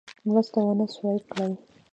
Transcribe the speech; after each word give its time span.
مرسته 0.27 0.59
ونه 0.65 0.85
سوه 0.93 1.11
کړای. 1.29 1.53